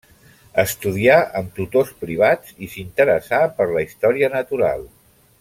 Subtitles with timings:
[0.61, 4.87] Estudià amb tutors privats i s'interessà per la història natural.